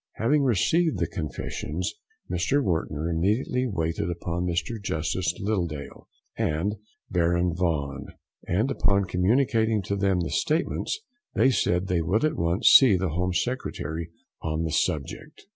[0.13, 1.93] Having received the confessions,
[2.27, 6.73] Mr Wontner immediately waited upon Mr Justice Littledale and
[7.11, 8.07] Baron Vaughan,
[8.47, 10.99] and upon communicating to them the statements,
[11.35, 14.09] they said they would at once see the Home Secretary
[14.41, 15.43] on the subject.